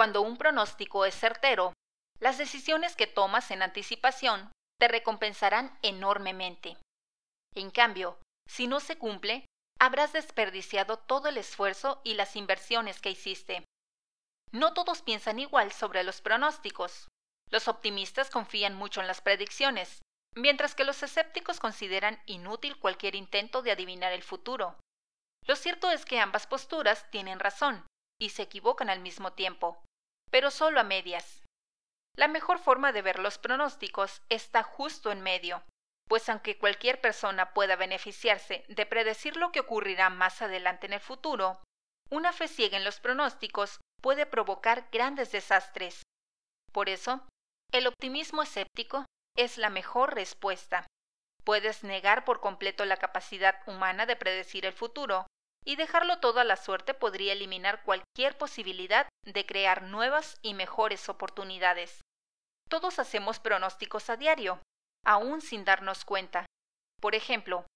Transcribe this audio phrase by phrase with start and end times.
[0.00, 1.74] Cuando un pronóstico es certero,
[2.20, 6.78] las decisiones que tomas en anticipación te recompensarán enormemente.
[7.54, 8.18] En cambio,
[8.48, 9.44] si no se cumple,
[9.78, 13.62] habrás desperdiciado todo el esfuerzo y las inversiones que hiciste.
[14.52, 17.08] No todos piensan igual sobre los pronósticos.
[17.50, 20.00] Los optimistas confían mucho en las predicciones,
[20.34, 24.78] mientras que los escépticos consideran inútil cualquier intento de adivinar el futuro.
[25.46, 27.84] Lo cierto es que ambas posturas tienen razón
[28.18, 29.82] y se equivocan al mismo tiempo,
[30.30, 31.42] pero solo a medias.
[32.16, 35.62] La mejor forma de ver los pronósticos está justo en medio,
[36.08, 41.00] pues aunque cualquier persona pueda beneficiarse de predecir lo que ocurrirá más adelante en el
[41.00, 41.60] futuro,
[42.10, 46.02] una fe ciega en los pronósticos puede provocar grandes desastres.
[46.72, 47.26] Por eso,
[47.72, 50.86] el optimismo escéptico es la mejor respuesta.
[51.44, 55.26] Puedes negar por completo la capacidad humana de predecir el futuro,
[55.70, 61.08] y dejarlo todo a la suerte podría eliminar cualquier posibilidad de crear nuevas y mejores
[61.08, 62.00] oportunidades.
[62.68, 64.60] Todos hacemos pronósticos a diario,
[65.06, 66.44] aún sin darnos cuenta.
[67.00, 67.66] Por ejemplo,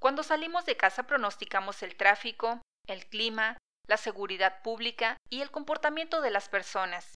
[0.00, 6.22] cuando salimos de casa pronosticamos el tráfico, el clima, la seguridad pública y el comportamiento
[6.22, 7.14] de las personas.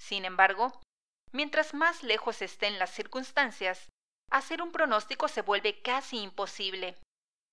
[0.00, 0.80] Sin embargo,
[1.30, 3.90] mientras más lejos estén las circunstancias,
[4.32, 6.96] hacer un pronóstico se vuelve casi imposible.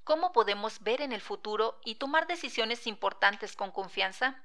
[0.03, 4.43] ¿Cómo podemos ver en el futuro y tomar decisiones importantes con confianza?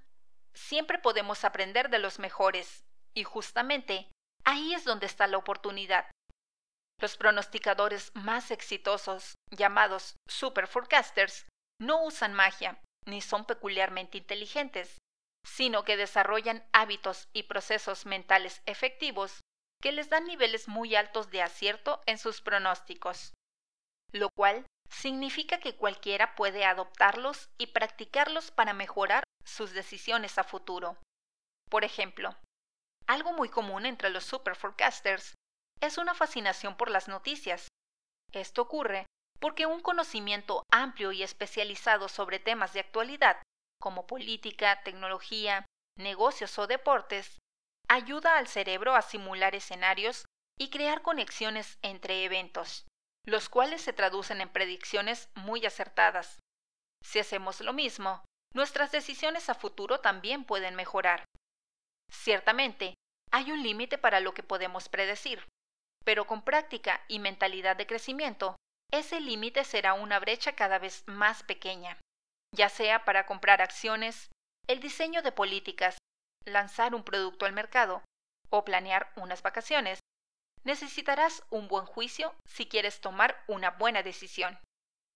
[0.54, 4.08] Siempre podemos aprender de los mejores, y justamente
[4.44, 6.10] ahí es donde está la oportunidad.
[7.00, 11.46] Los pronosticadores más exitosos, llamados super forecasters,
[11.80, 14.98] no usan magia, ni son peculiarmente inteligentes,
[15.46, 19.40] sino que desarrollan hábitos y procesos mentales efectivos
[19.82, 23.32] que les dan niveles muy altos de acierto en sus pronósticos,
[24.12, 30.96] lo cual significa que cualquiera puede adoptarlos y practicarlos para mejorar sus decisiones a futuro.
[31.70, 32.34] Por ejemplo,
[33.06, 35.34] algo muy común entre los super forecasters
[35.80, 37.68] es una fascinación por las noticias.
[38.32, 39.06] Esto ocurre
[39.40, 43.42] porque un conocimiento amplio y especializado sobre temas de actualidad,
[43.80, 45.66] como política, tecnología,
[45.98, 47.38] negocios o deportes,
[47.88, 50.24] ayuda al cerebro a simular escenarios
[50.58, 52.86] y crear conexiones entre eventos,
[53.26, 56.38] los cuales se traducen en predicciones muy acertadas.
[57.04, 61.24] Si hacemos lo mismo, nuestras decisiones a futuro también pueden mejorar.
[62.10, 62.94] Ciertamente,
[63.32, 65.44] hay un límite para lo que podemos predecir,
[66.04, 68.56] pero con práctica y mentalidad de crecimiento
[68.92, 71.98] ese límite será una brecha cada vez más pequeña,
[72.54, 74.30] ya sea para comprar acciones,
[74.68, 75.98] el diseño de políticas,
[76.44, 78.02] lanzar un producto al mercado
[78.50, 79.98] o planear unas vacaciones.
[80.66, 84.58] Necesitarás un buen juicio si quieres tomar una buena decisión.